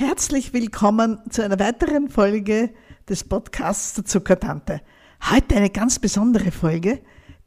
[0.00, 2.70] Herzlich willkommen zu einer weiteren Folge
[3.08, 4.80] des Podcasts der Zuckertante.
[5.28, 7.00] Heute eine ganz besondere Folge,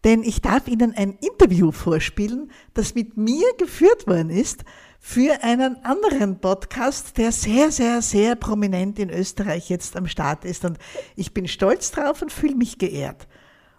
[0.03, 4.65] denn ich darf Ihnen ein Interview vorspielen, das mit mir geführt worden ist
[4.99, 10.65] für einen anderen Podcast, der sehr, sehr, sehr prominent in Österreich jetzt am Start ist.
[10.65, 10.77] Und
[11.15, 13.29] ich bin stolz drauf und fühle mich geehrt.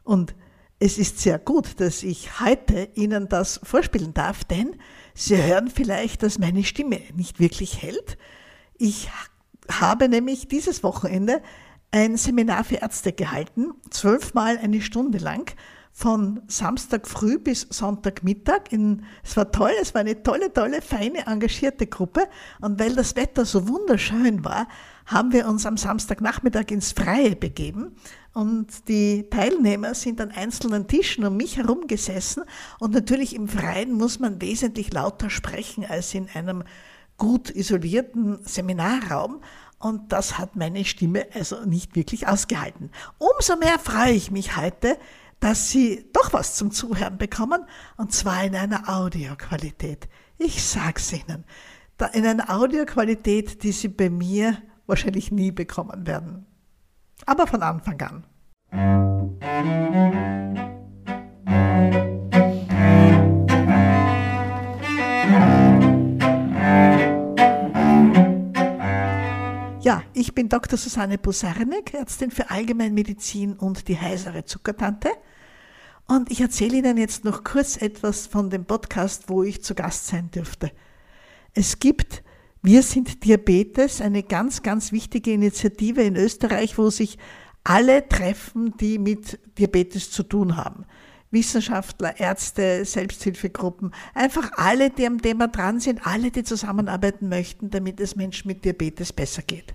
[0.03, 0.35] Und
[0.79, 4.77] es ist sehr gut, dass ich heute Ihnen das vorspielen darf, denn
[5.13, 8.17] Sie hören vielleicht, dass meine Stimme nicht wirklich hält.
[8.85, 9.09] Ich
[9.71, 11.41] habe nämlich dieses Wochenende
[11.93, 15.55] ein Seminar für Ärzte gehalten, zwölfmal eine Stunde lang,
[15.93, 18.73] von Samstag früh bis Sonntagmittag.
[18.73, 22.23] In, es war toll, es war eine tolle, tolle, feine, engagierte Gruppe.
[22.61, 24.67] Und weil das Wetter so wunderschön war,
[25.07, 27.95] haben wir uns am Samstagnachmittag ins Freie begeben.
[28.35, 32.43] Und die Teilnehmer sind an einzelnen Tischen um mich herum gesessen.
[32.81, 36.65] Und natürlich im Freien muss man wesentlich lauter sprechen als in einem
[37.23, 39.43] gut isolierten Seminarraum.
[39.79, 42.91] Und das hat meine Stimme also nicht wirklich ausgehalten.
[43.19, 44.99] Umso mehr freue ich mich heute,
[45.39, 47.65] dass Sie doch was zum Zuhören bekommen,
[47.97, 50.09] und zwar in einer Audioqualität.
[50.37, 51.45] Ich sag's Ihnen,
[52.13, 56.45] in einer Audioqualität, die Sie bei mir wahrscheinlich nie bekommen werden.
[57.25, 58.27] Aber von Anfang an.
[69.83, 70.79] Ja, ich bin Dr.
[70.79, 75.11] Susanne Busarnik, Ärztin für Allgemeinmedizin und die heisere Zuckertante.
[76.07, 80.07] Und ich erzähle Ihnen jetzt noch kurz etwas von dem Podcast, wo ich zu Gast
[80.07, 80.71] sein dürfte.
[81.53, 82.23] Es gibt
[82.63, 87.19] Wir sind Diabetes, eine ganz, ganz wichtige Initiative in Österreich, wo sich
[87.65, 90.87] alle treffen, die mit Diabetes zu tun haben.
[91.33, 97.99] Wissenschaftler, Ärzte, Selbsthilfegruppen, einfach alle, die am Thema dran sind, alle, die zusammenarbeiten möchten, damit
[97.99, 99.75] es Menschen mit Diabetes besser geht.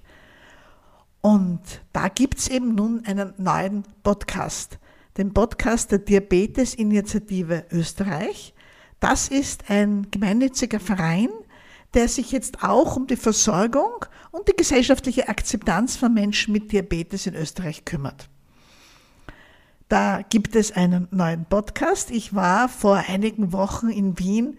[1.22, 4.78] Und da gibt's eben nun einen neuen Podcast,
[5.18, 8.54] den Podcast der Diabetes-Initiative Österreich.
[9.00, 11.30] Das ist ein gemeinnütziger Verein,
[11.94, 17.26] der sich jetzt auch um die Versorgung und die gesellschaftliche Akzeptanz von Menschen mit Diabetes
[17.26, 18.30] in Österreich kümmert.
[19.90, 22.12] Da gibt es einen neuen Podcast.
[22.12, 24.58] Ich war vor einigen Wochen in Wien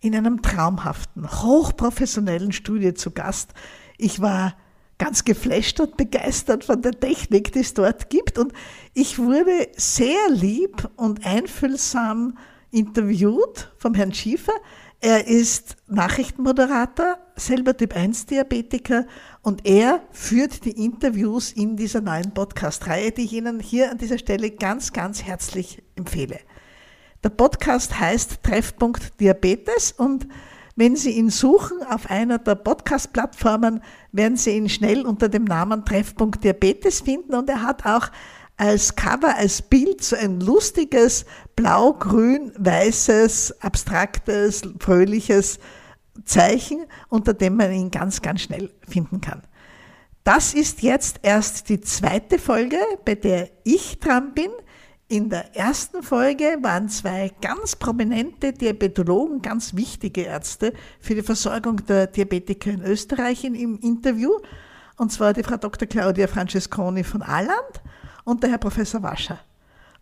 [0.00, 3.54] in einem traumhaften, hochprofessionellen Studio zu Gast.
[3.96, 4.54] Ich war
[4.96, 8.38] ganz geflasht und begeistert von der Technik, die es dort gibt.
[8.38, 8.52] Und
[8.94, 12.38] ich wurde sehr lieb und einfühlsam
[12.70, 14.54] interviewt vom Herrn Schiefer.
[15.00, 19.06] Er ist Nachrichtenmoderator, selber Typ 1 Diabetiker
[19.48, 24.18] und er führt die Interviews in dieser neuen Podcast-Reihe, die ich Ihnen hier an dieser
[24.18, 26.38] Stelle ganz, ganz herzlich empfehle.
[27.24, 30.28] Der Podcast heißt Treffpunkt Diabetes und
[30.76, 33.80] wenn Sie ihn suchen auf einer der Podcast-Plattformen,
[34.12, 38.10] werden Sie ihn schnell unter dem Namen Treffpunkt Diabetes finden und er hat auch
[38.58, 41.24] als Cover, als Bild so ein lustiges
[41.56, 45.58] blau-grün-weißes, abstraktes, fröhliches
[46.24, 49.42] Zeichen, unter dem man ihn ganz, ganz schnell finden kann.
[50.24, 54.50] Das ist jetzt erst die zweite Folge, bei der ich dran bin.
[55.08, 61.84] In der ersten Folge waren zwei ganz prominente Diabetologen, ganz wichtige Ärzte für die Versorgung
[61.86, 64.32] der Diabetiker in Österreich im Interview.
[64.98, 65.88] Und zwar die Frau Dr.
[65.88, 67.82] Claudia Francesconi von Alland
[68.24, 69.38] und der Herr Professor Wascher.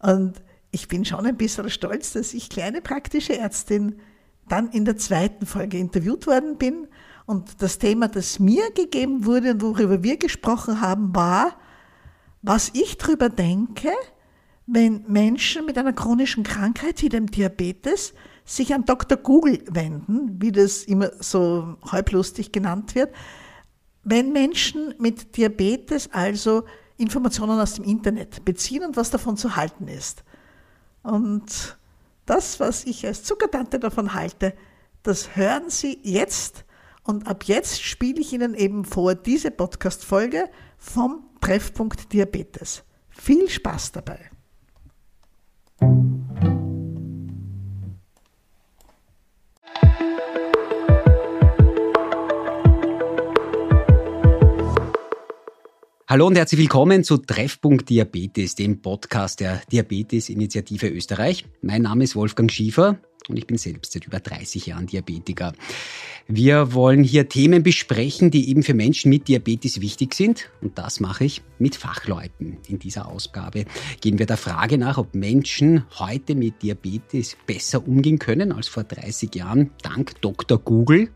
[0.01, 4.01] Und ich bin schon ein bisschen stolz, dass ich kleine praktische Ärztin
[4.49, 6.89] dann in der zweiten Folge interviewt worden bin.
[7.27, 11.57] Und das Thema, das mir gegeben wurde und worüber wir gesprochen haben, war,
[12.43, 13.91] was ich darüber denke,
[14.67, 18.15] wenn Menschen mit einer chronischen Krankheit wie dem Diabetes
[18.45, 19.19] sich an Dr.
[19.19, 23.13] Google wenden, wie das immer so halblustig genannt wird,
[24.05, 26.65] wenn Menschen mit Diabetes also
[26.97, 30.23] Informationen aus dem Internet beziehen und was davon zu halten ist.
[31.03, 31.77] Und
[32.27, 34.55] das, was ich als Zuckertante davon halte,
[35.03, 36.65] das hören Sie jetzt.
[37.05, 42.83] Und ab jetzt spiele ich Ihnen eben vor diese Podcast-Folge vom Treffpunkt Diabetes.
[43.09, 44.31] Viel Spaß dabei!
[56.09, 61.47] Hallo und herzlich willkommen zu Treffpunkt Diabetes, dem Podcast der Diabetes-Initiative Österreich.
[61.63, 65.53] Mein Name ist Wolfgang Schiefer und ich bin selbst seit über 30 Jahren Diabetiker.
[66.29, 71.01] Wir wollen hier Themen besprechen, die eben für Menschen mit Diabetes wichtig sind und das
[71.01, 72.59] mache ich mit Fachleuten.
[72.69, 73.65] In dieser Ausgabe
[74.01, 78.85] gehen wir der Frage nach, ob Menschen heute mit Diabetes besser umgehen können als vor
[78.85, 80.59] 30 Jahren dank Dr.
[80.59, 81.11] Google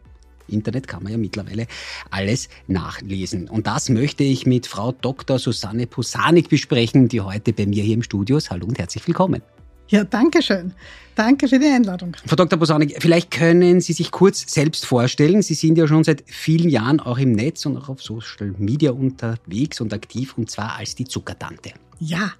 [0.51, 1.67] Internet kann man ja mittlerweile
[2.11, 3.49] alles nachlesen.
[3.49, 5.39] Und das möchte ich mit Frau Dr.
[5.39, 8.51] Susanne Posanik besprechen, die heute bei mir hier im Studio ist.
[8.51, 9.43] Hallo und herzlich willkommen.
[9.89, 10.73] Ja, danke schön.
[11.17, 12.17] Danke für die Einladung.
[12.25, 12.59] Frau Dr.
[12.59, 15.43] Posanik, vielleicht können Sie sich kurz selbst vorstellen.
[15.43, 18.93] Sie sind ja schon seit vielen Jahren auch im Netz und auch auf Social Media
[18.93, 21.73] unterwegs und aktiv, und zwar als die Zuckertante.
[21.99, 22.33] Ja,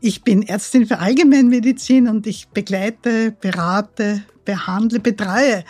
[0.00, 5.64] ich bin Ärztin für Allgemeinmedizin und ich begleite, berate, behandle, betreue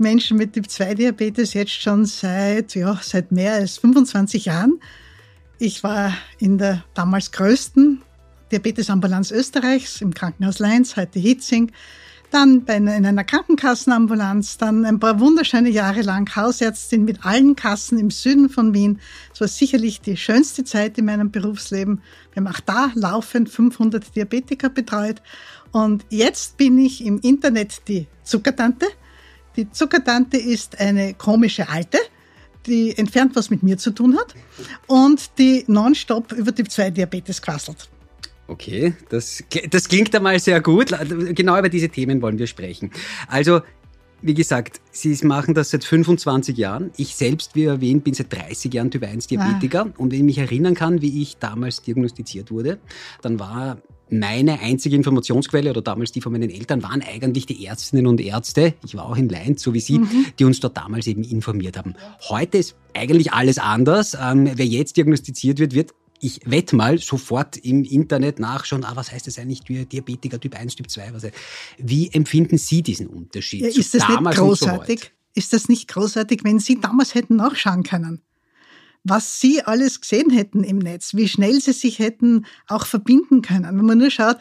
[0.00, 4.80] Menschen mit Typ-2-Diabetes jetzt schon seit, ja, seit mehr als 25 Jahren.
[5.58, 8.02] Ich war in der damals größten
[8.50, 11.70] Diabetesambulanz Österreichs im Krankenhaus Leins, heute Hitzing,
[12.30, 18.10] dann in einer Krankenkassenambulanz, dann ein paar wunderschöne Jahre lang Hausärztin mit allen Kassen im
[18.10, 19.00] Süden von Wien.
[19.30, 22.00] Das war sicherlich die schönste Zeit in meinem Berufsleben.
[22.32, 25.20] Wir haben auch da laufend 500 Diabetiker betreut.
[25.72, 28.86] Und jetzt bin ich im Internet die Zuckertante.
[29.60, 31.98] Die Zuckertante ist eine komische Alte,
[32.64, 34.34] die entfernt was mit mir zu tun hat
[34.86, 37.90] und die nonstop über Typ 2 Diabetes quasselt.
[38.48, 40.94] Okay, das, das klingt einmal sehr gut.
[41.34, 42.90] Genau über diese Themen wollen wir sprechen.
[43.28, 43.60] Also,
[44.22, 46.90] wie gesagt, Sie machen das seit 25 Jahren.
[46.96, 49.88] Ich selbst, wie erwähnt, bin seit 30 Jahren Typ 1 Diabetiker.
[49.90, 49.92] Ah.
[49.98, 52.78] Und wenn ich mich erinnern kann, wie ich damals diagnostiziert wurde,
[53.20, 53.76] dann war
[54.12, 58.74] meine einzige Informationsquelle oder damals die von meinen Eltern waren eigentlich die Ärztinnen und Ärzte,
[58.84, 60.26] ich war auch in Leins, so wie Sie, mhm.
[60.38, 61.94] die uns dort damals eben informiert haben.
[62.28, 64.16] Heute ist eigentlich alles anders.
[64.20, 69.10] Ähm, wer jetzt diagnostiziert wird, wird ich wette mal sofort im Internet nachschauen, ah, was
[69.10, 71.14] heißt das eigentlich Diabetiker Typ 1, Typ 2?
[71.14, 71.26] Was,
[71.78, 73.62] wie empfinden Sie diesen Unterschied?
[73.62, 75.12] Ja, ist das nicht großartig?
[75.34, 78.20] Ist das nicht großartig, wenn Sie damals hätten nachschauen können?
[79.04, 83.64] Was sie alles gesehen hätten im Netz, wie schnell sie sich hätten auch verbinden können.
[83.64, 84.38] Wenn man nur schaut,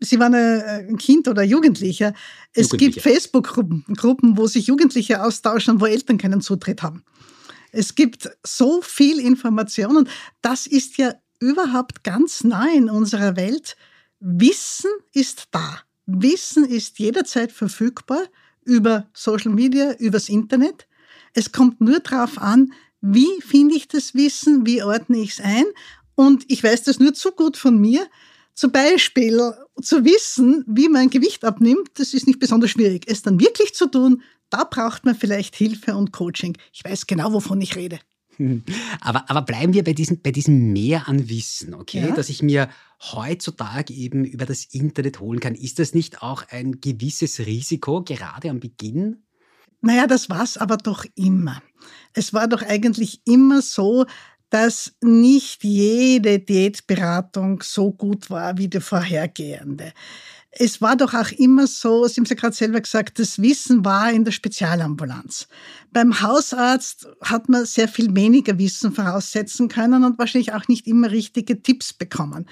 [0.00, 2.14] Sie waren ein Kind oder Jugendlicher.
[2.52, 2.92] Es Jugendliche.
[2.92, 7.04] gibt Facebook-Gruppen, Gruppen, wo sich Jugendliche austauschen, wo Eltern keinen Zutritt haben.
[7.72, 10.08] Es gibt so viel Information und
[10.40, 13.76] das ist ja überhaupt ganz nah in unserer Welt.
[14.18, 15.80] Wissen ist da.
[16.06, 18.22] Wissen ist jederzeit verfügbar
[18.64, 20.86] über Social Media, übers Internet.
[21.34, 22.72] Es kommt nur darauf an,
[23.12, 25.64] wie finde ich das Wissen, wie ordne ich es ein.
[26.14, 28.06] Und ich weiß das nur zu gut von mir.
[28.54, 33.04] Zum Beispiel zu wissen, wie man Gewicht abnimmt, das ist nicht besonders schwierig.
[33.06, 36.56] Es dann wirklich zu tun, da braucht man vielleicht Hilfe und Coaching.
[36.72, 37.98] Ich weiß genau, wovon ich rede.
[39.00, 42.14] Aber, aber bleiben wir bei diesem, bei diesem Mehr an Wissen, okay, ja.
[42.14, 42.68] dass ich mir
[43.00, 45.54] heutzutage eben über das Internet holen kann.
[45.54, 49.25] Ist das nicht auch ein gewisses Risiko, gerade am Beginn?
[49.86, 51.62] Naja, das war es aber doch immer.
[52.12, 54.04] Es war doch eigentlich immer so,
[54.50, 59.92] dass nicht jede Diätberatung so gut war wie die vorhergehende
[60.58, 63.84] es war doch auch immer so, Sie haben es ja gerade selber gesagt, das Wissen
[63.84, 65.48] war in der Spezialambulanz.
[65.92, 71.10] Beim Hausarzt hat man sehr viel weniger Wissen voraussetzen können und wahrscheinlich auch nicht immer
[71.10, 72.46] richtige Tipps bekommen.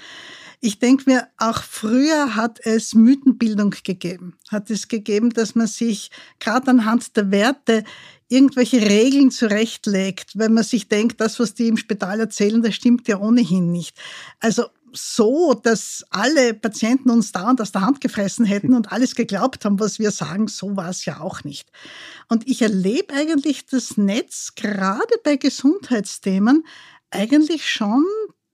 [0.65, 4.35] Ich denke mir, auch früher hat es Mythenbildung gegeben.
[4.49, 6.09] Hat es gegeben, dass man sich
[6.39, 7.83] gerade anhand der Werte
[8.29, 13.07] irgendwelche Regeln zurechtlegt, wenn man sich denkt, das, was die im Spital erzählen, das stimmt
[13.07, 13.95] ja ohnehin nicht.
[14.39, 19.65] Also so, dass alle Patienten uns dauernd aus der Hand gefressen hätten und alles geglaubt
[19.65, 20.47] haben, was wir sagen.
[20.47, 21.71] So war es ja auch nicht.
[22.27, 26.65] Und ich erlebe eigentlich das Netz gerade bei Gesundheitsthemen
[27.11, 28.03] eigentlich schon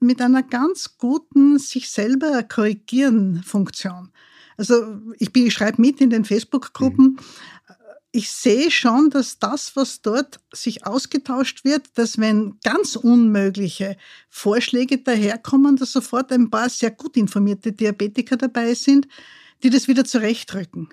[0.01, 4.11] mit einer ganz guten sich selber korrigieren Funktion.
[4.57, 7.13] Also ich, bin, ich schreibe mit in den Facebook-Gruppen.
[7.13, 7.19] Mhm
[8.11, 13.95] ich sehe schon, dass das, was dort sich ausgetauscht wird, dass wenn ganz unmögliche
[14.29, 19.07] Vorschläge daherkommen, dass sofort ein paar sehr gut informierte Diabetiker dabei sind,
[19.63, 20.89] die das wieder zurechtrücken.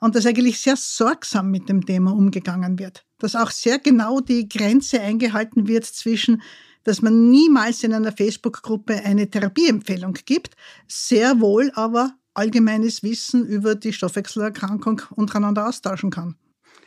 [0.00, 3.04] Und dass eigentlich sehr sorgsam mit dem Thema umgegangen wird.
[3.18, 6.42] Dass auch sehr genau die Grenze eingehalten wird zwischen,
[6.86, 10.54] dass man niemals in einer Facebook-Gruppe eine Therapieempfehlung gibt,
[10.86, 16.36] sehr wohl aber allgemeines Wissen über die Stoffwechselerkrankung untereinander austauschen kann.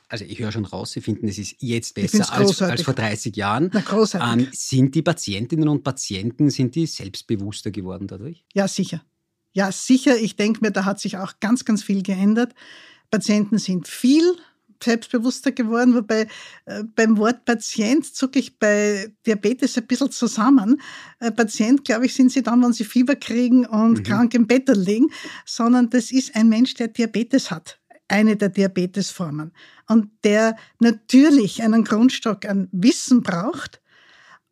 [0.08, 3.36] Also ich höre schon raus, Sie finden, es ist jetzt besser als, als, vor 30
[3.36, 3.70] Jahren.
[3.74, 4.48] Na, großartig.
[4.48, 8.46] Ähm, sind die Patientinnen und Patienten, sind die selbstbewusster geworden dadurch?
[8.54, 9.04] Ja, sicher.
[9.52, 10.18] Ja, sicher.
[10.18, 12.56] Ich denke mir, da hat sich auch ganz, ganz viel geändert.
[13.12, 14.36] Patienten sind viel
[14.84, 16.28] selbstbewusster geworden, wobei
[16.66, 20.82] äh, beim Wort Patient zucke ich bei Diabetes ein bisschen zusammen.
[21.20, 24.04] Äh, Patient, glaube ich, sind sie dann, wenn sie Fieber kriegen und mhm.
[24.04, 25.12] krank im Bett liegen,
[25.46, 29.54] sondern das ist ein Mensch, der Diabetes hat eine der Diabetesformen
[29.88, 33.82] und der natürlich einen Grundstock an Wissen braucht,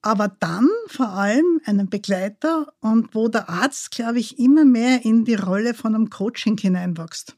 [0.02, 5.26] aber dann vor allem einen Begleiter und wo der Arzt, glaube ich, immer mehr in
[5.26, 7.37] die Rolle von einem Coaching hineinwächst.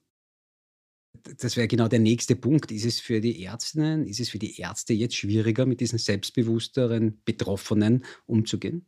[1.38, 2.71] Das wäre genau der nächste Punkt.
[2.71, 7.21] Ist es für die Ärztinnen, ist es für die Ärzte jetzt schwieriger, mit diesen selbstbewussteren
[7.25, 8.85] Betroffenen umzugehen?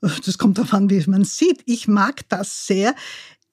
[0.00, 1.62] Das kommt darauf an, wie man sieht.
[1.66, 2.94] Ich mag das sehr.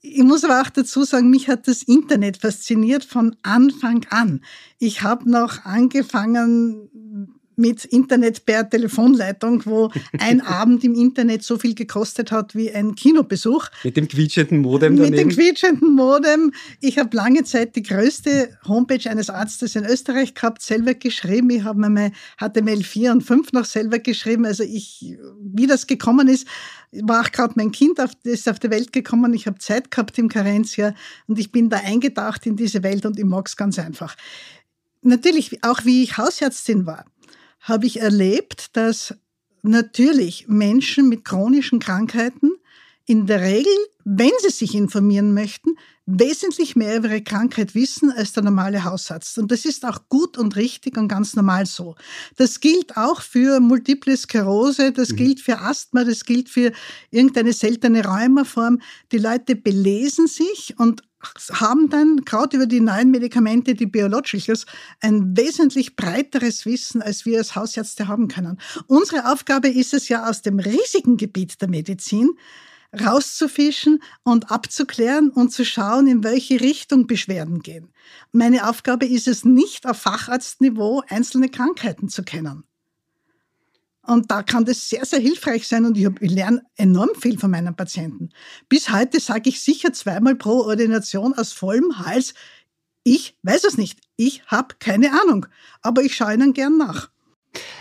[0.01, 4.43] Ich muss aber auch dazu sagen, mich hat das Internet fasziniert von Anfang an.
[4.79, 11.75] Ich habe noch angefangen mit Internet per Telefonleitung, wo ein Abend im Internet so viel
[11.75, 13.67] gekostet hat wie ein Kinobesuch.
[13.83, 15.15] Mit dem quietschenden Modem daneben?
[15.15, 16.53] Mit dem quietschenden Modem.
[16.81, 21.49] Ich habe lange Zeit die größte Homepage eines Arztes in Österreich gehabt, selber geschrieben.
[21.51, 24.45] Ich habe mir HTML 4 und 5 noch selber geschrieben.
[24.45, 26.47] Also ich, wie das gekommen ist,
[26.91, 29.33] war auch gerade mein Kind auf, ist auf die Welt gekommen.
[29.33, 30.95] Ich habe Zeit gehabt im Karenzjahr
[31.27, 34.15] und ich bin da eingedacht in diese Welt und ich mag es ganz einfach.
[35.01, 37.05] Natürlich, auch wie ich Hausärztin war,
[37.59, 39.15] habe ich erlebt, dass
[39.61, 42.51] natürlich Menschen mit chronischen Krankheiten
[43.05, 43.73] in der Regel,
[44.05, 45.71] wenn sie sich informieren möchten,
[46.05, 49.37] wesentlich mehr über ihre Krankheit wissen als der normale Hausarzt.
[49.37, 51.95] Und das ist auch gut und richtig und ganz normal so.
[52.35, 55.15] Das gilt auch für Multiple Sklerose, das mhm.
[55.15, 56.71] gilt für Asthma, das gilt für
[57.11, 58.79] irgendeine seltene Rheumaform.
[59.11, 61.03] Die Leute belesen sich und
[61.51, 64.65] haben dann gerade über die neuen Medikamente, die Biologicals,
[65.01, 68.59] ein wesentlich breiteres Wissen, als wir als Hausärzte haben können.
[68.87, 72.29] Unsere Aufgabe ist es ja aus dem riesigen Gebiet der Medizin,
[72.99, 77.93] rauszufischen und abzuklären und zu schauen, in welche Richtung Beschwerden gehen.
[78.31, 82.63] Meine Aufgabe ist es nicht, auf Facharztniveau einzelne Krankheiten zu kennen.
[84.09, 87.37] Und da kann das sehr, sehr hilfreich sein und ich, hab, ich lerne enorm viel
[87.37, 88.29] von meinen Patienten.
[88.67, 92.33] Bis heute sage ich sicher zweimal pro Ordination aus vollem Hals,
[93.03, 95.45] ich weiß es nicht, ich habe keine Ahnung,
[95.81, 97.09] aber ich schaue Ihnen gern nach.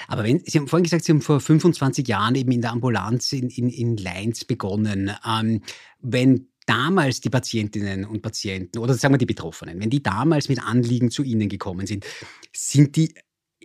[0.06, 3.32] Aber wenn, Sie haben vorhin gesagt, Sie haben vor 25 Jahren eben in der Ambulanz
[3.32, 5.10] in, in, in Leins begonnen.
[5.26, 5.62] Ähm,
[6.00, 10.62] wenn damals die Patientinnen und Patienten oder sagen wir die Betroffenen, wenn die damals mit
[10.62, 12.04] Anliegen zu Ihnen gekommen sind,
[12.54, 13.14] sind die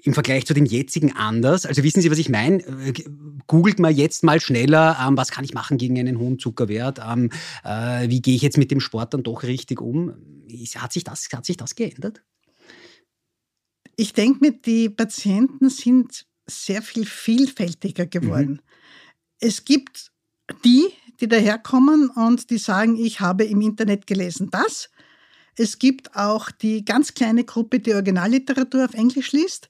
[0.04, 1.66] im Vergleich zu den jetzigen anders?
[1.66, 2.62] Also wissen Sie, was ich meine?
[2.64, 2.94] Äh,
[3.48, 7.00] googelt mal jetzt mal schneller, ähm, was kann ich machen gegen einen hohen Zuckerwert?
[7.00, 7.32] Ähm,
[7.64, 10.14] äh, wie gehe ich jetzt mit dem Sport dann doch richtig um?
[10.76, 12.22] Hat sich das, hat sich das geändert?
[13.96, 18.52] Ich denke mir, die Patienten sind sehr viel vielfältiger geworden.
[18.52, 18.60] Mhm.
[19.40, 20.12] Es gibt
[20.66, 20.88] die,
[21.22, 24.90] die daherkommen und die sagen, ich habe im Internet gelesen das.
[25.56, 29.70] Es gibt auch die ganz kleine Gruppe, die Originalliteratur auf Englisch liest.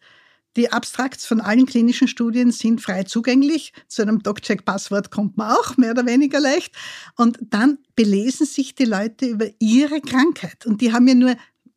[0.56, 3.74] Die Abstrakts von allen klinischen Studien sind frei zugänglich.
[3.88, 6.76] Zu einem DocCheck-Passwort kommt man auch mehr oder weniger leicht.
[7.16, 10.66] Und dann belesen sich die Leute über ihre Krankheit.
[10.66, 11.36] Und die haben ja nur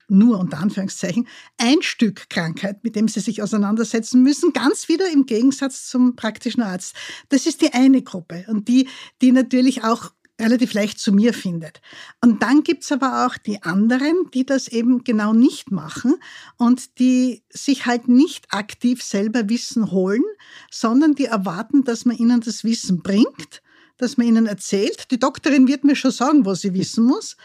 [0.08, 1.26] nur unter Anführungszeichen,
[1.58, 6.62] ein Stück Krankheit, mit dem sie sich auseinandersetzen müssen, ganz wieder im Gegensatz zum praktischen
[6.62, 6.94] Arzt.
[7.28, 8.88] Das ist die eine Gruppe und die,
[9.20, 11.80] die natürlich auch relativ leicht zu mir findet.
[12.20, 16.16] Und dann gibt's aber auch die anderen, die das eben genau nicht machen
[16.56, 20.24] und die sich halt nicht aktiv selber Wissen holen,
[20.70, 23.62] sondern die erwarten, dass man ihnen das Wissen bringt
[23.98, 25.10] dass man ihnen erzählt.
[25.10, 27.36] Die Doktorin wird mir schon sagen, was sie wissen muss.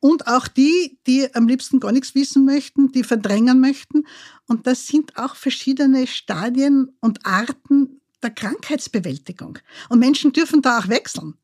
[0.00, 4.06] Und auch die, die am liebsten gar nichts wissen möchten, die verdrängen möchten.
[4.46, 9.58] Und das sind auch verschiedene Stadien und Arten der Krankheitsbewältigung.
[9.88, 11.34] Und Menschen dürfen da auch wechseln.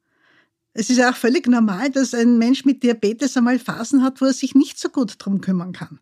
[0.75, 4.27] Es ist ja auch völlig normal, dass ein Mensch mit Diabetes einmal Phasen hat, wo
[4.27, 6.01] er sich nicht so gut drum kümmern kann.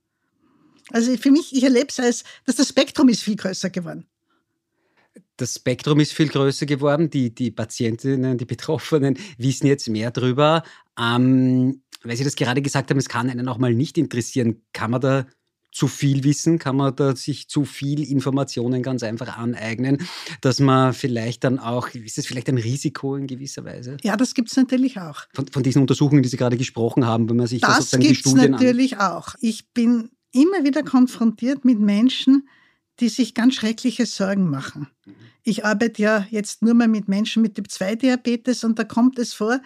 [0.90, 4.06] Also für mich, ich erlebe es als, dass das Spektrum ist viel größer geworden
[5.36, 7.10] das Spektrum ist viel größer geworden.
[7.10, 10.62] Die, die Patientinnen, die Betroffenen wissen jetzt mehr drüber.
[10.98, 14.62] Ähm, weil Sie das gerade gesagt haben, es kann einen auch mal nicht interessieren.
[14.72, 15.26] Kann man da
[15.72, 16.58] zu viel wissen?
[16.58, 20.06] Kann man da sich zu viel Informationen ganz einfach aneignen,
[20.40, 23.96] dass man vielleicht dann auch, ist das vielleicht ein Risiko in gewisser Weise?
[24.02, 25.22] Ja, das gibt es natürlich auch.
[25.34, 28.02] Von, von, diesen Untersuchungen, die Sie gerade gesprochen haben, wenn man sich das da sozusagen
[28.02, 29.34] die Studien Das gibt es natürlich auch.
[29.40, 32.48] Ich bin immer wieder konfrontiert mit Menschen,
[33.00, 34.88] die sich ganz schreckliche Sorgen machen.
[35.06, 35.14] Mhm.
[35.42, 39.60] Ich arbeite ja jetzt nur mal mit Menschen mit Typ-2-Diabetes und da kommt es vor,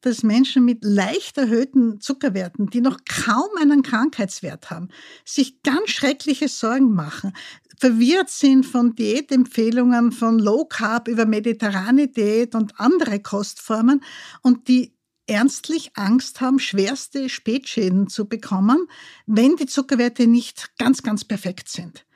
[0.00, 4.88] dass Menschen mit leicht erhöhten Zuckerwerten, die noch kaum einen Krankheitswert haben,
[5.24, 7.32] sich ganz schreckliche Sorgen machen,
[7.78, 14.02] verwirrt sind von Diätempfehlungen von Low Carb über mediterrane Diät und andere Kostformen
[14.42, 14.94] und die
[15.26, 18.88] ernstlich Angst haben, schwerste Spätschäden zu bekommen,
[19.26, 22.06] wenn die Zuckerwerte nicht ganz, ganz perfekt sind.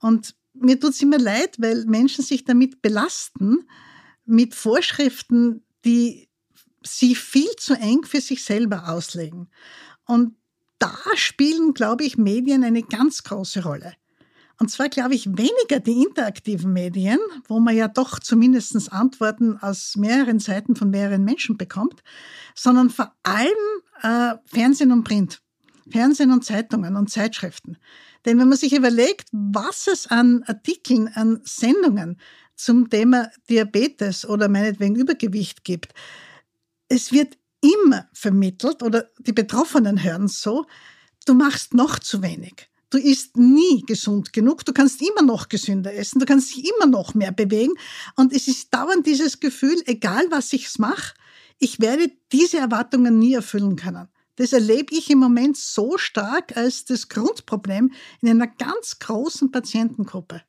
[0.00, 3.68] Und mir tut es immer leid, weil Menschen sich damit belasten,
[4.24, 6.28] mit Vorschriften, die
[6.86, 9.48] sie viel zu eng für sich selber auslegen.
[10.06, 10.36] Und
[10.78, 13.94] da spielen, glaube ich, Medien eine ganz große Rolle.
[14.58, 19.96] Und zwar, glaube ich, weniger die interaktiven Medien, wo man ja doch zumindest Antworten aus
[19.96, 22.02] mehreren Seiten von mehreren Menschen bekommt,
[22.54, 23.50] sondern vor allem
[24.02, 25.42] äh, Fernsehen und Print.
[25.90, 27.76] Fernsehen und Zeitungen und Zeitschriften.
[28.24, 32.18] Denn wenn man sich überlegt, was es an Artikeln, an Sendungen
[32.56, 35.92] zum Thema Diabetes oder meinetwegen Übergewicht gibt,
[36.88, 40.66] es wird immer vermittelt oder die Betroffenen hören so,
[41.26, 42.68] du machst noch zu wenig.
[42.90, 44.64] Du isst nie gesund genug.
[44.64, 46.20] Du kannst immer noch gesünder essen.
[46.20, 47.72] Du kannst dich immer noch mehr bewegen.
[48.14, 51.14] Und es ist dauernd dieses Gefühl, egal was ich mache,
[51.58, 54.08] ich werde diese Erwartungen nie erfüllen können.
[54.36, 60.42] Das erlebe ich im Moment so stark als das Grundproblem in einer ganz großen Patientengruppe.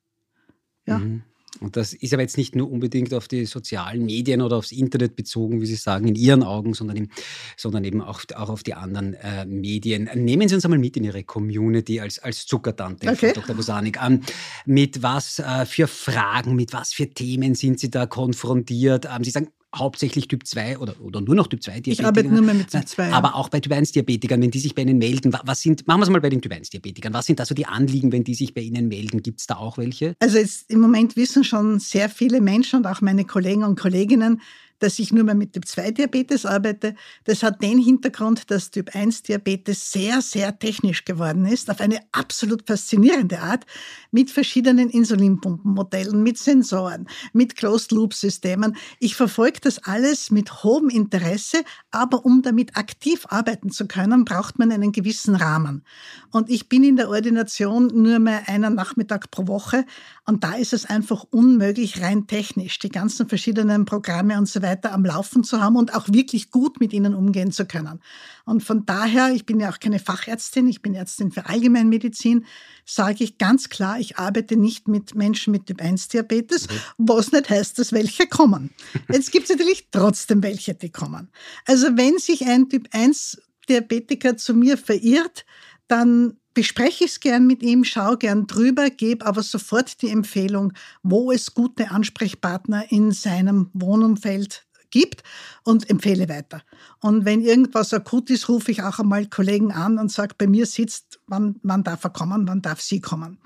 [0.85, 0.99] Ja.
[0.99, 1.23] Mhm.
[1.59, 5.15] Und das ist aber jetzt nicht nur unbedingt auf die sozialen Medien oder aufs Internet
[5.15, 7.09] bezogen, wie Sie sagen, in Ihren Augen, sondern, im,
[7.55, 10.09] sondern eben auch, auch auf die anderen äh, Medien.
[10.15, 13.33] Nehmen Sie uns einmal mit in Ihre Community als, als Zuckertante, okay.
[13.33, 13.55] Dr.
[13.55, 13.99] Bosanik.
[14.03, 14.21] Ähm,
[14.65, 19.05] mit was äh, für Fragen, mit was für Themen sind Sie da konfrontiert?
[19.05, 21.93] Ähm, Sie sagen, hauptsächlich Typ 2 oder, oder nur noch Typ 2 Diabetikern.
[21.93, 23.11] Ich arbeite nur mehr mit Typ 2.
[23.11, 25.99] Aber auch bei Typ 1 Diabetikern, wenn die sich bei Ihnen melden, was sind, machen
[25.99, 28.23] wir es mal bei den Typ 1 Diabetikern, was sind da so die Anliegen, wenn
[28.23, 29.21] die sich bei Ihnen melden?
[29.21, 30.15] Gibt es da auch welche?
[30.19, 34.41] Also jetzt, im Moment wissen schon sehr viele Menschen und auch meine Kollegen und Kolleginnen,
[34.79, 36.95] dass ich nur mehr mit Typ-2-Diabetes arbeite.
[37.23, 43.39] Das hat den Hintergrund, dass Typ-1-Diabetes sehr, sehr technisch geworden ist, auf eine absolut faszinierende
[43.39, 43.65] Art,
[44.11, 48.75] mit verschiedenen Insulinpumpenmodellen, mit Sensoren, mit Closed-Loop-Systemen.
[48.99, 54.59] Ich verfolge das alles mit hohem Interesse, aber um damit aktiv arbeiten zu können, braucht
[54.59, 55.83] man einen gewissen Rahmen.
[56.31, 59.85] Und ich bin in der Ordination nur mehr einen Nachmittag pro Woche
[60.25, 64.66] und da ist es einfach unmöglich, rein technisch, die ganzen verschiedenen Programme und so weiter
[64.67, 68.01] weiter am Laufen zu haben und auch wirklich gut mit ihnen umgehen zu können.
[68.45, 72.45] Und von daher, ich bin ja auch keine Fachärztin, ich bin Ärztin für Allgemeinmedizin,
[72.85, 76.73] sage ich ganz klar, ich arbeite nicht mit Menschen mit Typ-1-Diabetes, mhm.
[76.97, 78.71] was nicht heißt, dass welche kommen.
[79.11, 81.29] Jetzt gibt es natürlich trotzdem welche, die kommen.
[81.65, 85.45] Also wenn sich ein Typ-1-Diabetiker zu mir verirrt,
[85.87, 90.73] dann bespreche ich es gern mit ihm, schaue gern drüber, gebe aber sofort die Empfehlung,
[91.03, 95.21] wo es gute Ansprechpartner in seinem Wohnumfeld gibt
[95.63, 96.63] und empfehle weiter.
[96.99, 100.65] Und wenn irgendwas akut ist, rufe ich auch einmal Kollegen an und sage, bei mir
[100.65, 103.37] sitzt, wann, wann darf er kommen, wann darf sie kommen.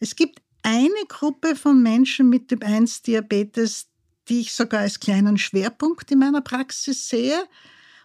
[0.00, 3.86] Es gibt eine Gruppe von Menschen mit Typ 1 Diabetes,
[4.28, 7.44] die ich sogar als kleinen Schwerpunkt in meiner Praxis sehe.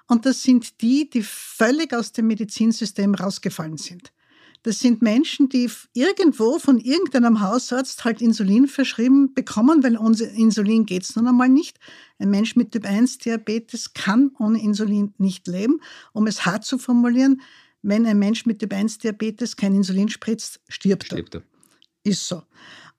[0.06, 4.12] Und das sind die, die völlig aus dem Medizinsystem rausgefallen sind.
[4.68, 10.86] Das sind Menschen, die irgendwo von irgendeinem Hausarzt halt Insulin verschrieben bekommen, weil ohne Insulin
[10.86, 11.80] geht es nun einmal nicht.
[12.20, 15.80] Ein Mensch mit Typ-1-Diabetes kann ohne Insulin nicht leben.
[16.12, 17.42] Um es hart zu formulieren,
[17.82, 21.44] wenn ein Mensch mit Typ-1-Diabetes kein Insulin spritzt, stirbt, stirbt er.
[22.04, 22.44] Ist so.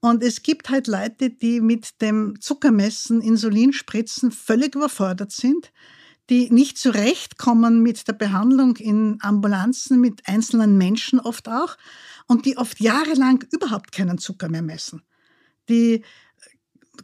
[0.01, 5.71] Und es gibt halt Leute, die mit dem Zuckermessen, Insulinspritzen völlig überfordert sind
[6.31, 11.77] die nicht zurechtkommen mit der Behandlung in Ambulanzen mit einzelnen Menschen oft auch
[12.27, 15.03] und die oft jahrelang überhaupt keinen Zucker mehr messen.
[15.69, 16.05] Die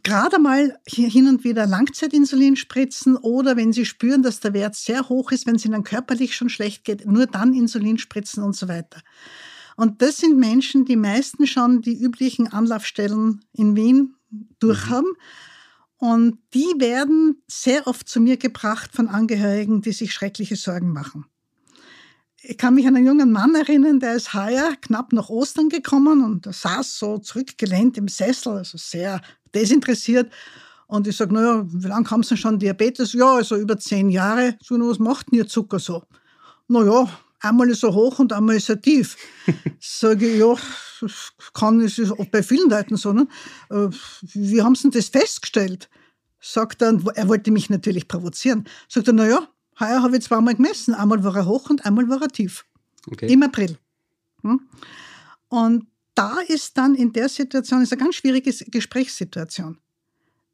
[0.03, 5.09] gerade mal hin und wieder Langzeitinsulin spritzen oder wenn sie spüren, dass der Wert sehr
[5.09, 8.67] hoch ist, wenn es ihnen körperlich schon schlecht geht, nur dann Insulin spritzen und so
[8.67, 9.01] weiter.
[9.77, 14.15] Und das sind Menschen, die meisten schon die üblichen Anlaufstellen in Wien
[14.59, 15.09] durchhaben.
[15.09, 15.54] Mhm
[15.97, 21.25] und die werden sehr oft zu mir gebracht von Angehörigen, die sich schreckliche Sorgen machen.
[22.47, 26.23] Ich kann mich an einen jungen Mann erinnern, der ist heuer knapp nach Ostern gekommen
[26.23, 29.21] und er saß so zurückgelehnt im Sessel, also sehr
[29.53, 30.31] desinteressiert.
[30.87, 33.13] Und ich sage, naja, wie lange haben Sie schon Diabetes?
[33.13, 34.55] Ja, also über zehn Jahre.
[34.61, 36.03] So, was macht denn Ihr Zucker so?
[36.67, 37.09] Naja,
[37.45, 39.17] einmal ist er hoch und einmal ist er tief.
[39.79, 40.55] Sage ich, ja,
[41.01, 43.13] das kann, es ist auch bei vielen Leuten so.
[43.13, 43.27] Ne?
[43.69, 43.87] Äh,
[44.33, 45.89] wie haben Sie denn das festgestellt?
[46.41, 48.65] Sagt er, er wollte mich natürlich provozieren.
[48.87, 49.47] Sagt er, naja,
[49.79, 50.93] heuer habe ich zweimal gemessen.
[50.93, 52.65] Einmal war er hoch und einmal war er tief.
[53.07, 53.31] Okay.
[53.31, 53.77] Im April.
[54.41, 54.61] Hm?
[55.49, 59.77] Und da ist dann in der Situation, ist eine ganz schwierige Gesprächssituation.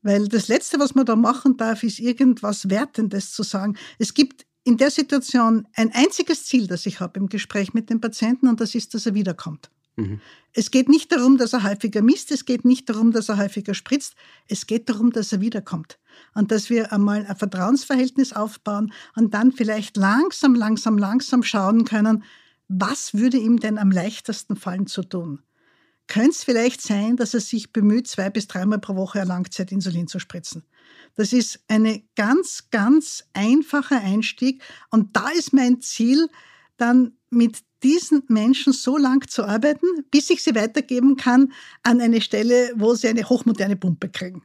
[0.01, 3.77] Weil das Letzte, was man da machen darf, ist irgendwas Wertendes zu sagen.
[3.99, 8.01] Es gibt in der Situation ein einziges Ziel, das ich habe im Gespräch mit dem
[8.01, 9.71] Patienten, und das ist, dass er wiederkommt.
[9.95, 10.19] Mhm.
[10.53, 13.73] Es geht nicht darum, dass er häufiger misst, es geht nicht darum, dass er häufiger
[13.73, 14.15] spritzt,
[14.47, 15.97] es geht darum, dass er wiederkommt.
[16.33, 22.23] Und dass wir einmal ein Vertrauensverhältnis aufbauen und dann vielleicht langsam, langsam, langsam schauen können,
[22.67, 25.41] was würde ihm denn am leichtesten fallen zu tun?
[26.11, 30.09] Könnte es vielleicht sein, dass er sich bemüht, zwei bis dreimal pro Woche ein Langzeitinsulin
[30.09, 30.65] zu spritzen?
[31.15, 34.61] Das ist ein ganz, ganz einfacher Einstieg.
[34.89, 36.27] Und da ist mein Ziel,
[36.75, 42.19] dann mit diesen Menschen so lang zu arbeiten, bis ich sie weitergeben kann an eine
[42.19, 44.43] Stelle, wo sie eine hochmoderne Pumpe kriegen.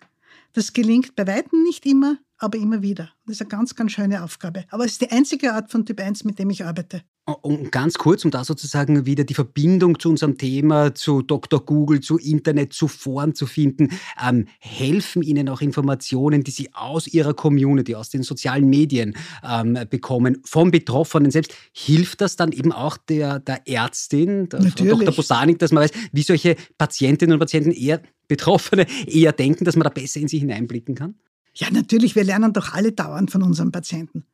[0.53, 3.11] Das gelingt bei weitem nicht immer, aber immer wieder.
[3.27, 4.67] Das ist eine ganz, ganz schöne Aufgabe.
[4.71, 7.03] Aber es ist die einzige Art von Typ 1, mit dem ich arbeite.
[7.27, 11.61] Und ganz kurz, um da sozusagen wieder die Verbindung zu unserem Thema, zu Dr.
[11.61, 13.89] Google, zu Internet, zu Foren zu finden,
[14.25, 19.77] ähm, helfen Ihnen auch Informationen, die Sie aus Ihrer Community, aus den sozialen Medien ähm,
[19.91, 21.53] bekommen, vom Betroffenen selbst.
[21.73, 25.13] Hilft das dann eben auch der, der Ärztin, der Dr.
[25.13, 29.85] Bosanik, dass man weiß, wie solche Patientinnen und Patienten eher Betroffene eher denken, dass man
[29.85, 31.17] da besser in sie hineinblicken kann?
[31.55, 32.15] Ja, natürlich.
[32.15, 34.25] Wir lernen doch alle dauernd von unseren Patienten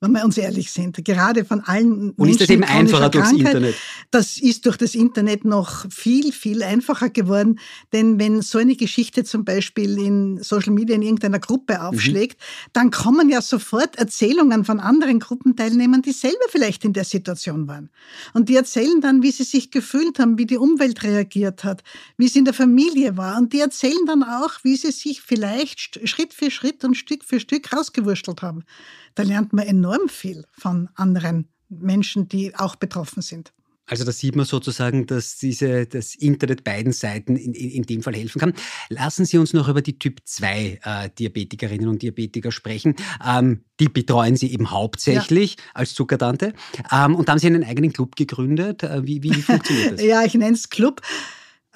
[0.00, 3.32] wenn wir uns ehrlich sind, gerade von allen Und Menschen ist das eben einfacher durchs
[3.32, 3.74] Internet?
[4.10, 7.60] Das ist durch das Internet noch viel, viel einfacher geworden.
[7.92, 11.80] Denn wenn so eine Geschichte zum Beispiel in Social Media in irgendeiner Gruppe mhm.
[11.80, 12.70] aufschlägt, mhm.
[12.72, 17.90] dann kommen ja sofort Erzählungen von anderen Gruppenteilnehmern, die selber vielleicht in der Situation waren.
[18.32, 21.82] Und die erzählen dann, wie sie sich gefühlt haben, wie die Umwelt reagiert hat,
[22.16, 23.36] wie es in der Familie war.
[23.36, 27.38] Und die erzählen dann auch, wie sie sich vielleicht Schritt für Schritt und Stück für
[27.38, 28.64] Stück rausgewurschtelt haben.
[29.14, 33.52] Da lernt man enorm viel von anderen Menschen, die auch betroffen sind.
[33.90, 38.02] Also da sieht man sozusagen, dass diese, das Internet beiden Seiten in, in, in dem
[38.04, 38.52] Fall helfen kann.
[38.88, 42.94] Lassen Sie uns noch über die Typ 2 äh, Diabetikerinnen und Diabetiker sprechen.
[43.26, 45.64] Ähm, die betreuen Sie eben hauptsächlich ja.
[45.74, 46.54] als Zuckertante.
[46.92, 48.84] Ähm, und da haben Sie einen eigenen Club gegründet.
[48.84, 50.02] Äh, wie, wie funktioniert das?
[50.04, 51.00] ja, ich nenne es Club.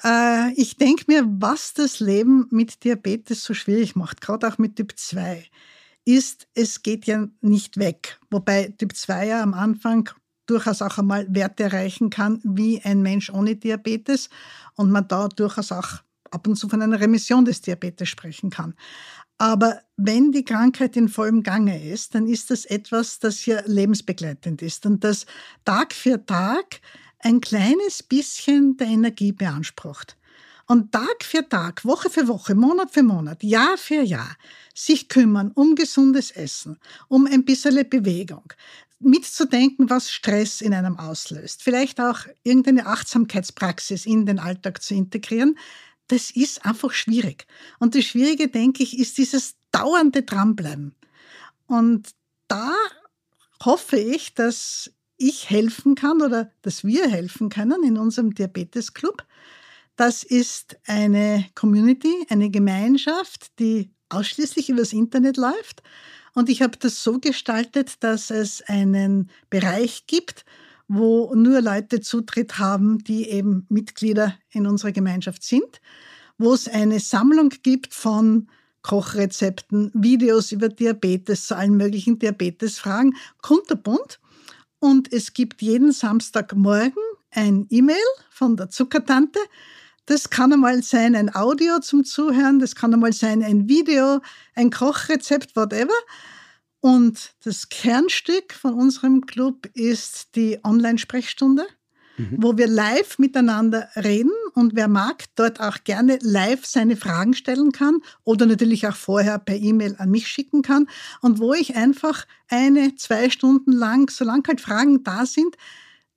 [0.04, 4.76] Äh, ich denke mir, was das Leben mit Diabetes so schwierig macht, gerade auch mit
[4.76, 5.44] Typ 2
[6.04, 8.18] ist, es geht ja nicht weg.
[8.30, 10.10] Wobei Typ 2 ja am Anfang
[10.46, 14.28] durchaus auch einmal Werte erreichen kann, wie ein Mensch ohne Diabetes
[14.74, 18.74] und man da durchaus auch ab und zu von einer Remission des Diabetes sprechen kann.
[19.38, 24.62] Aber wenn die Krankheit in vollem Gange ist, dann ist das etwas, das hier lebensbegleitend
[24.62, 25.26] ist und das
[25.64, 26.80] Tag für Tag
[27.18, 30.16] ein kleines bisschen der Energie beansprucht
[30.66, 34.36] und Tag für Tag, Woche für Woche, Monat für Monat, Jahr für Jahr
[34.74, 38.52] sich kümmern um gesundes Essen, um ein bisschen Bewegung,
[38.98, 45.58] mitzudenken, was Stress in einem auslöst, vielleicht auch irgendeine Achtsamkeitspraxis in den Alltag zu integrieren,
[46.08, 47.46] das ist einfach schwierig.
[47.78, 50.94] Und das Schwierige, denke ich, ist dieses dauernde Dranbleiben.
[51.66, 52.10] Und
[52.48, 52.72] da
[53.64, 59.24] hoffe ich, dass ich helfen kann oder dass wir helfen können in unserem Diabetes Club,
[59.96, 65.82] das ist eine Community, eine Gemeinschaft, die ausschließlich übers Internet läuft.
[66.34, 70.44] Und ich habe das so gestaltet, dass es einen Bereich gibt,
[70.88, 75.80] wo nur Leute Zutritt haben, die eben Mitglieder in unserer Gemeinschaft sind,
[76.36, 78.48] wo es eine Sammlung gibt von
[78.82, 84.20] Kochrezepten, Videos über Diabetes, zu allen möglichen Diabetesfragen, kunterbunt.
[84.78, 87.96] Und es gibt jeden Samstagmorgen ein E-Mail
[88.30, 89.38] von der Zuckertante,
[90.06, 94.20] das kann einmal sein ein Audio zum Zuhören, das kann einmal sein ein Video,
[94.54, 95.94] ein Kochrezept, whatever.
[96.80, 101.66] Und das Kernstück von unserem Club ist die Online-Sprechstunde,
[102.18, 102.36] mhm.
[102.38, 107.72] wo wir live miteinander reden und wer mag, dort auch gerne live seine Fragen stellen
[107.72, 110.86] kann oder natürlich auch vorher per E-Mail an mich schicken kann
[111.22, 115.56] und wo ich einfach eine, zwei Stunden lang, solange halt Fragen da sind,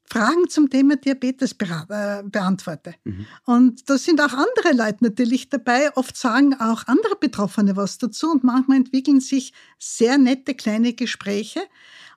[0.10, 2.96] Fragen zum Thema Diabetes äh, beantworte.
[3.04, 3.26] Mhm.
[3.46, 5.96] Und da sind auch andere Leute natürlich dabei.
[5.96, 11.62] Oft sagen auch andere Betroffene was dazu und manchmal entwickeln sich sehr nette kleine Gespräche.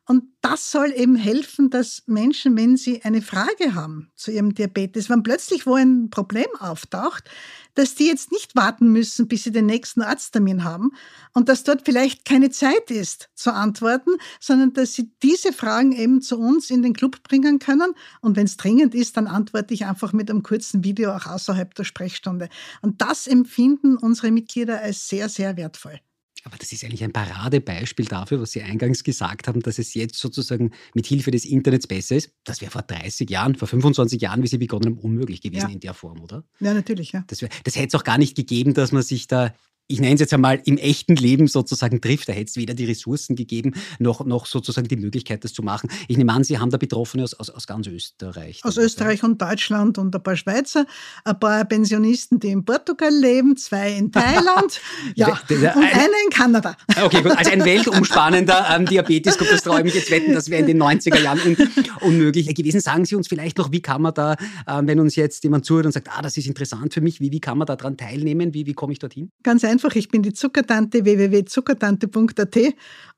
[0.06, 5.08] Und das soll eben helfen, dass Menschen, wenn sie eine Frage haben zu ihrem Diabetes,
[5.08, 7.30] wenn plötzlich wo ein Problem auftaucht,
[7.74, 10.92] dass die jetzt nicht warten müssen, bis sie den nächsten Arzttermin haben
[11.32, 16.22] und dass dort vielleicht keine Zeit ist zu antworten, sondern dass sie diese Fragen eben
[16.22, 17.92] zu uns in den Club bringen können.
[18.20, 21.74] Und wenn es dringend ist, dann antworte ich einfach mit einem kurzen Video auch außerhalb
[21.74, 22.48] der Sprechstunde.
[22.82, 26.00] Und das empfinden unsere Mitglieder als sehr, sehr wertvoll.
[26.44, 30.16] Aber das ist eigentlich ein Paradebeispiel dafür, was Sie eingangs gesagt haben, dass es jetzt
[30.16, 32.32] sozusagen mit Hilfe des Internets besser ist.
[32.44, 35.74] Das wäre vor 30 Jahren, vor 25 Jahren, wie Sie begonnen haben, unmöglich gewesen ja.
[35.74, 36.44] in der Form, oder?
[36.60, 37.24] Ja, natürlich, ja.
[37.26, 39.54] Das, wär, das hätte es auch gar nicht gegeben, dass man sich da
[39.90, 42.28] ich nenne es jetzt einmal, im echten Leben sozusagen trifft.
[42.28, 45.90] Da hätte es weder die Ressourcen gegeben, noch, noch sozusagen die Möglichkeit, das zu machen.
[46.06, 48.60] Ich nehme an, Sie haben da Betroffene aus, aus, aus ganz Österreich.
[48.64, 50.86] Aus Österreich und Deutschland und ein paar Schweizer,
[51.24, 54.80] ein paar Pensionisten, die in Portugal leben, zwei in Thailand
[55.16, 56.76] ja, und eine in Kanada.
[57.02, 57.32] Okay, gut.
[57.36, 60.66] Also ein weltumspannender ähm, Diabetes, gut, das traue ich mich jetzt wetten, das wäre in
[60.66, 61.56] den 90er Jahren un
[62.00, 62.80] unmöglich gewesen.
[62.80, 64.36] Sagen Sie uns vielleicht noch, wie kann man da,
[64.68, 67.32] ähm, wenn uns jetzt jemand zuhört und sagt, ah, das ist interessant für mich, wie,
[67.32, 68.54] wie kann man daran teilnehmen?
[68.54, 69.30] Wie, wie komme ich dorthin?
[69.42, 72.58] Ganz einfach einfach, ich bin die Zuckertante www.zuckertante.at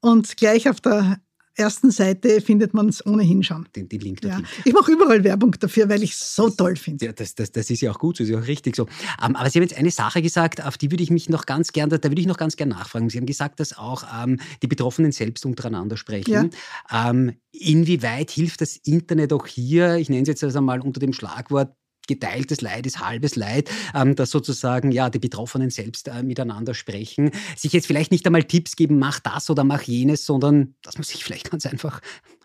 [0.00, 1.20] und gleich auf der
[1.54, 3.68] ersten Seite findet man es ohnehin schon.
[3.76, 4.40] Den, den Link ja.
[4.64, 7.06] Ich mache überall Werbung dafür, weil ich es so toll finde.
[7.06, 8.86] Ja, das, das, das ist ja auch gut, das ist ja auch richtig so.
[9.22, 11.72] Ähm, aber Sie haben jetzt eine Sache gesagt, auf die würde ich mich noch ganz
[11.72, 13.10] gern, da, da würde ich noch ganz gern nachfragen.
[13.10, 16.52] Sie haben gesagt, dass auch ähm, die Betroffenen selbst untereinander sprechen.
[16.90, 17.10] Ja.
[17.10, 21.12] Ähm, inwieweit hilft das Internet auch hier, ich nenne es jetzt also mal unter dem
[21.12, 21.74] Schlagwort
[22.06, 27.30] geteiltes Leid ist halbes Leid, ähm, dass sozusagen ja die Betroffenen selbst äh, miteinander sprechen,
[27.56, 31.04] sich jetzt vielleicht nicht einmal Tipps geben, mach das oder mach jenes, sondern dass man
[31.04, 32.00] sich vielleicht ganz einfach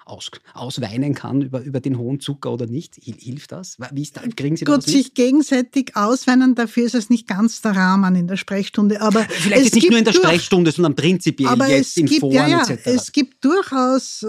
[0.07, 2.95] aus, ausweinen kann über, über den hohen Zucker oder nicht?
[2.95, 3.77] Hilft das?
[3.91, 7.75] Wie ist da, kriegen Sie Gut, sich gegenseitig ausweinen, dafür ist es nicht ganz der
[7.75, 9.01] Rahmen in der Sprechstunde.
[9.01, 12.21] Aber Vielleicht ist nicht nur in der Sprechstunde, sondern prinzipiell aber jetzt es in gibt,
[12.21, 12.85] Foren ja, ja, etc.
[12.85, 14.27] Es gibt durchaus, äh,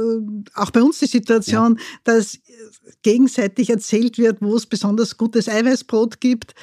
[0.55, 1.85] auch bei uns die Situation, ja.
[2.05, 2.39] dass
[3.03, 6.55] gegenseitig erzählt wird, wo es besonders gutes Eiweißbrot gibt,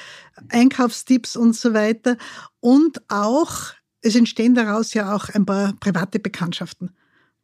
[0.48, 2.16] Einkaufstipps und so weiter.
[2.60, 6.90] Und auch, es entstehen daraus ja auch ein paar private Bekanntschaften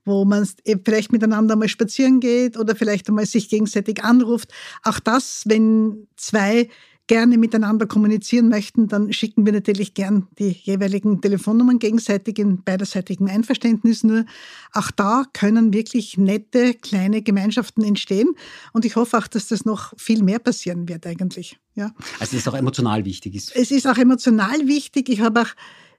[0.05, 0.49] wo man
[0.85, 4.53] vielleicht miteinander mal spazieren geht oder vielleicht einmal sich gegenseitig anruft.
[4.83, 6.69] Auch das, wenn zwei
[7.09, 13.27] gerne miteinander kommunizieren möchten, dann schicken wir natürlich gern die jeweiligen Telefonnummern gegenseitig in beiderseitigem
[13.27, 14.05] Einverständnis.
[14.05, 14.25] Nur
[14.73, 18.35] auch da können wirklich nette kleine Gemeinschaften entstehen.
[18.73, 21.59] Und ich hoffe auch, dass das noch viel mehr passieren wird eigentlich.
[21.75, 21.93] Ja.
[22.21, 23.35] Also es ist auch emotional wichtig.
[23.35, 23.55] Ist.
[23.55, 25.09] Es ist auch emotional wichtig.
[25.09, 25.51] Ich habe auch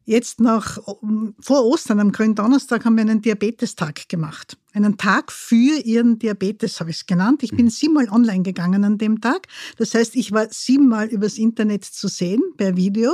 [0.06, 0.80] Jetzt nach,
[1.40, 4.58] vor Ostern, am Gründonnerstag, haben wir einen Diabetestag gemacht.
[4.74, 7.44] Einen Tag für Ihren Diabetes, habe ich es genannt.
[7.44, 7.70] Ich bin mhm.
[7.70, 9.48] siebenmal online gegangen an dem Tag.
[9.78, 13.12] Das heißt, ich war siebenmal übers Internet zu sehen, per Video.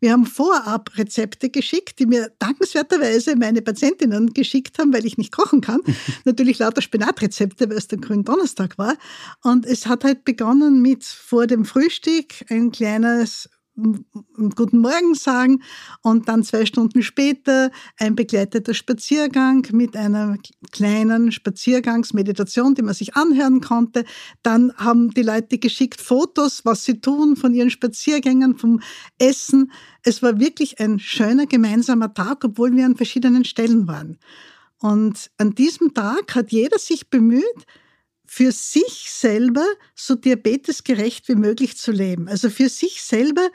[0.00, 5.32] Wir haben vorab Rezepte geschickt, die mir dankenswerterweise meine Patientinnen geschickt haben, weil ich nicht
[5.32, 5.80] kochen kann.
[6.24, 8.96] Natürlich lauter Spinatrezepte, weil es der Gründonnerstag war.
[9.42, 15.62] Und es hat halt begonnen mit vor dem Frühstück ein kleines Guten Morgen sagen
[16.02, 20.36] und dann zwei Stunden später ein begleiteter Spaziergang mit einer
[20.72, 24.04] kleinen Spaziergangsmeditation, die man sich anhören konnte.
[24.42, 28.80] Dann haben die Leute geschickt Fotos, was sie tun von ihren Spaziergängen, vom
[29.18, 29.72] Essen.
[30.02, 34.18] Es war wirklich ein schöner gemeinsamer Tag, obwohl wir an verschiedenen Stellen waren.
[34.80, 37.64] Und an diesem Tag hat jeder sich bemüht,
[38.24, 42.28] für sich selber so diabetesgerecht wie möglich zu leben.
[42.28, 43.48] Also für sich selber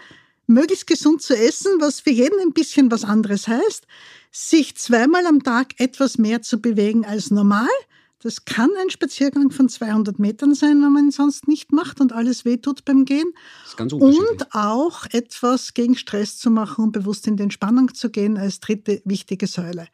[0.48, 3.86] möglichst gesund zu essen, was für jeden ein bisschen was anderes heißt,
[4.32, 7.68] sich zweimal am Tag etwas mehr zu bewegen als normal.
[8.20, 12.14] Das kann ein Spaziergang von 200 Metern sein, wenn man ihn sonst nicht macht und
[12.14, 13.32] alles wehtut beim Gehen.
[14.02, 18.60] und auch etwas gegen Stress zu machen und bewusst in die Entspannung zu gehen als
[18.60, 19.88] dritte wichtige Säule.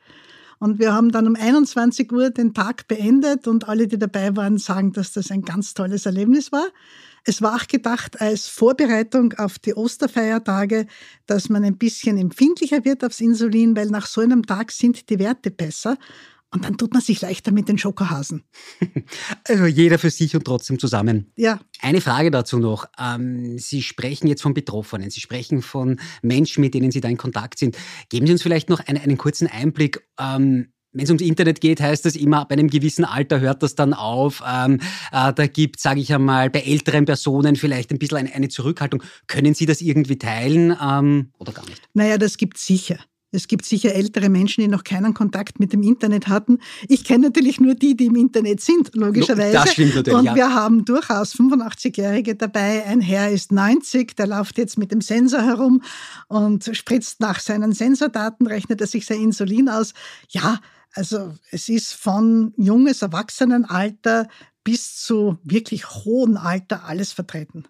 [0.63, 4.57] Und wir haben dann um 21 Uhr den Tag beendet und alle, die dabei waren,
[4.57, 6.67] sagen, dass das ein ganz tolles Erlebnis war.
[7.25, 10.87] Es war auch gedacht als Vorbereitung auf die Osterfeiertage,
[11.25, 15.19] dass man ein bisschen empfindlicher wird aufs Insulin, weil nach so einem Tag sind die
[15.19, 15.97] Werte besser.
[16.53, 18.43] Und dann tut man sich leichter mit den Schokohasen.
[19.45, 21.31] Also jeder für sich und trotzdem zusammen.
[21.35, 21.59] Ja.
[21.81, 22.85] Eine Frage dazu noch.
[22.97, 27.17] Ähm, Sie sprechen jetzt von Betroffenen, Sie sprechen von Menschen, mit denen Sie da in
[27.17, 27.77] Kontakt sind.
[28.09, 30.07] Geben Sie uns vielleicht noch einen, einen kurzen Einblick.
[30.19, 33.75] Ähm, wenn es ums Internet geht, heißt das immer, bei einem gewissen Alter hört das
[33.75, 34.43] dann auf.
[34.47, 34.79] Ähm,
[35.11, 39.03] äh, da gibt, sage ich einmal, bei älteren Personen vielleicht ein bisschen eine, eine Zurückhaltung.
[39.27, 40.71] Können Sie das irgendwie teilen
[41.37, 41.81] oder gar nicht?
[41.93, 42.99] Naja, das gibt sicher.
[43.33, 46.59] Es gibt sicher ältere Menschen, die noch keinen Kontakt mit dem Internet hatten.
[46.87, 49.53] Ich kenne natürlich nur die, die im Internet sind, logischerweise.
[49.53, 50.19] Das stimmt natürlich.
[50.19, 52.85] Und wir haben durchaus 85-Jährige dabei.
[52.85, 55.81] Ein Herr ist 90, der läuft jetzt mit dem Sensor herum
[56.27, 59.93] und spritzt nach seinen Sensordaten, rechnet er sich sein Insulin aus.
[60.29, 60.59] Ja,
[60.93, 64.27] also es ist von junges Erwachsenenalter
[64.63, 67.65] bis zu wirklich hohem Alter alles vertreten.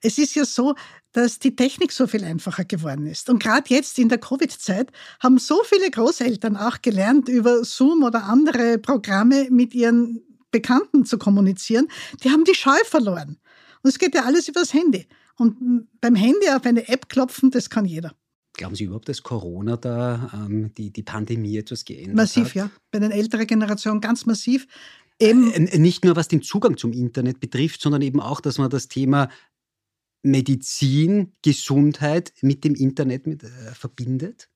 [0.00, 0.74] Es ist ja so,
[1.12, 3.28] dass die Technik so viel einfacher geworden ist.
[3.28, 8.24] Und gerade jetzt in der Covid-Zeit haben so viele Großeltern auch gelernt, über Zoom oder
[8.24, 11.88] andere Programme mit ihren Bekannten zu kommunizieren.
[12.22, 13.38] Die haben die Scheu verloren.
[13.82, 15.06] Und es geht ja alles übers Handy.
[15.36, 18.12] Und beim Handy auf eine App klopfen, das kann jeder.
[18.54, 22.56] Glauben Sie überhaupt, dass Corona da ähm, die, die Pandemie etwas geändert massiv, hat?
[22.56, 22.70] Massiv, ja.
[22.90, 24.66] Bei den älteren Generationen ganz massiv.
[25.20, 28.68] Eben äh, nicht nur was den Zugang zum Internet betrifft, sondern eben auch, dass man
[28.68, 29.28] das Thema
[30.30, 34.48] Medizin, Gesundheit mit dem Internet mit, äh, verbindet?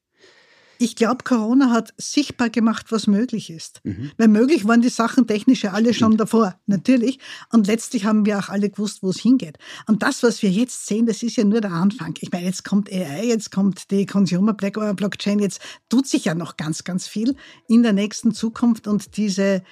[0.83, 3.81] Ich glaube, Corona hat sichtbar gemacht, was möglich ist.
[3.85, 4.11] Mhm.
[4.17, 7.21] Weil möglich waren die Sachen technisch ja alle schon davor, natürlich.
[7.53, 9.59] Und letztlich haben wir auch alle gewusst, wo es hingeht.
[9.87, 12.15] Und das, was wir jetzt sehen, das ist ja nur der Anfang.
[12.21, 16.35] Ich meine, jetzt kommt AI, jetzt kommt die Consumer äh, Blockchain, jetzt tut sich ja
[16.35, 17.37] noch ganz, ganz viel
[17.69, 19.63] in der nächsten Zukunft und diese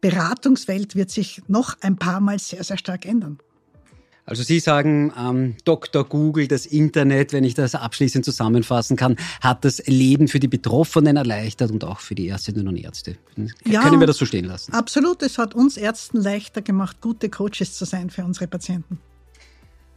[0.00, 3.38] Beratungswelt wird sich noch ein paar Mal sehr, sehr stark ändern.
[4.26, 6.04] Also Sie sagen, ähm, Dr.
[6.04, 11.16] Google, das Internet, wenn ich das abschließend zusammenfassen kann, hat das Leben für die Betroffenen
[11.16, 13.16] erleichtert und auch für die Ärztinnen und Ärzte.
[13.64, 14.72] Ja, Können wir das so stehen lassen?
[14.74, 15.22] Absolut.
[15.22, 18.98] Es hat uns Ärzten leichter gemacht, gute Coaches zu sein für unsere Patienten.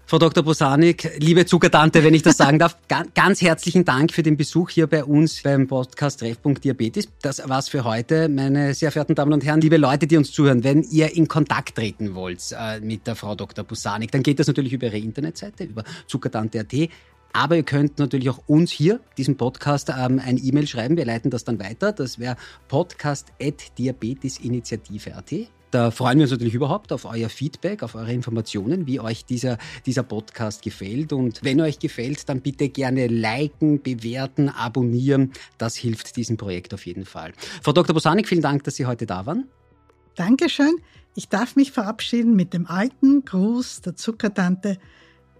[0.10, 0.44] Frau Dr.
[0.44, 2.76] Bosanik, liebe Zuckertante, wenn ich das sagen darf,
[3.14, 7.08] ganz herzlichen Dank für den Besuch hier bei uns beim Podcast Treffpunkt Diabetes.
[7.22, 10.64] Das war's für heute, meine sehr verehrten Damen und Herren, liebe Leute, die uns zuhören.
[10.64, 13.64] Wenn ihr in Kontakt treten wollt äh, mit der Frau Dr.
[13.64, 16.74] Bosanik, dann geht das natürlich über ihre Internetseite, über zuckertante.at.
[17.32, 20.98] Aber ihr könnt natürlich auch uns hier, diesem Podcast, ähm, ein E-Mail schreiben.
[20.98, 21.92] Wir leiten das dann weiter.
[21.92, 22.36] Das wäre
[22.68, 25.50] podcast.diabetesinitiative.at.
[25.72, 29.60] Da freuen wir uns natürlich überhaupt auf euer Feedback, auf eure Informationen, wie euch dieser,
[29.86, 31.14] dieser Podcast gefällt.
[31.14, 35.32] Und wenn euch gefällt, dann bitte gerne liken, bewerten, abonnieren.
[35.60, 37.34] Das hilft diesem Projekt auf jeden Fall.
[37.62, 37.94] Frau Dr.
[37.94, 39.46] Bosanik, vielen Dank, dass Sie heute da waren.
[40.16, 40.76] Dankeschön.
[41.16, 44.78] Ich darf mich verabschieden mit dem alten Gruß der Zuckertante.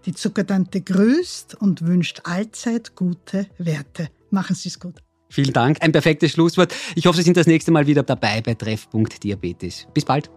[0.06, 4.08] Die Zuckertante grüßt und wünscht allzeit gute Werte.
[4.30, 5.02] Machen Sie es gut.
[5.30, 5.78] Vielen Dank.
[5.80, 6.74] Ein perfektes Schlusswort.
[6.96, 9.86] Ich hoffe, Sie sind das nächste Mal wieder dabei bei Treffpunkt Diabetes.
[9.94, 10.28] Bis bald.